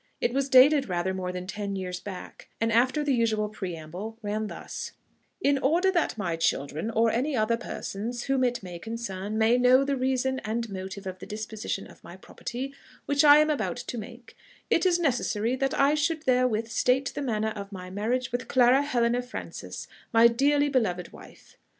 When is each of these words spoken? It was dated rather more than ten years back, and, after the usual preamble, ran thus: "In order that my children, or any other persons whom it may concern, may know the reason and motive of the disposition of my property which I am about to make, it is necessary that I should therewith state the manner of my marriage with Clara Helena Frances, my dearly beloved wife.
It 0.19 0.33
was 0.33 0.49
dated 0.49 0.89
rather 0.89 1.13
more 1.13 1.31
than 1.31 1.45
ten 1.45 1.75
years 1.75 1.99
back, 1.99 2.49
and, 2.59 2.71
after 2.71 3.03
the 3.03 3.13
usual 3.13 3.49
preamble, 3.49 4.17
ran 4.23 4.47
thus: 4.47 4.93
"In 5.43 5.59
order 5.59 5.91
that 5.91 6.17
my 6.17 6.35
children, 6.37 6.89
or 6.89 7.11
any 7.11 7.35
other 7.35 7.55
persons 7.55 8.23
whom 8.23 8.43
it 8.43 8.63
may 8.63 8.79
concern, 8.79 9.37
may 9.37 9.59
know 9.59 9.83
the 9.83 9.95
reason 9.95 10.39
and 10.39 10.67
motive 10.71 11.05
of 11.05 11.19
the 11.19 11.27
disposition 11.27 11.85
of 11.85 12.03
my 12.03 12.17
property 12.17 12.73
which 13.05 13.23
I 13.23 13.37
am 13.37 13.51
about 13.51 13.77
to 13.77 13.97
make, 13.99 14.35
it 14.71 14.87
is 14.87 14.97
necessary 14.97 15.55
that 15.57 15.79
I 15.79 15.93
should 15.93 16.23
therewith 16.23 16.69
state 16.69 17.11
the 17.13 17.21
manner 17.21 17.51
of 17.55 17.71
my 17.71 17.91
marriage 17.91 18.31
with 18.31 18.47
Clara 18.47 18.81
Helena 18.81 19.21
Frances, 19.21 19.87
my 20.11 20.25
dearly 20.27 20.67
beloved 20.67 21.13
wife. 21.13 21.57